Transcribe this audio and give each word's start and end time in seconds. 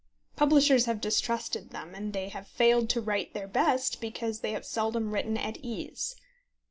Publishers 0.35 0.85
have 0.85 0.99
distrusted 0.99 1.69
them, 1.69 1.93
and 1.93 2.11
they 2.11 2.29
have 2.29 2.47
failed 2.47 2.89
to 2.89 3.01
write 3.01 3.35
their 3.35 3.47
best 3.47 4.01
because 4.01 4.39
they 4.39 4.51
have 4.53 4.65
seldom 4.65 5.13
written 5.13 5.37
at 5.37 5.57
ease. 5.57 6.15